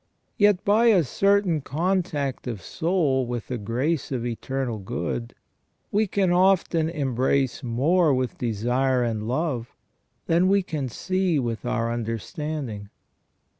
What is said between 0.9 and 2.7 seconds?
certain contact of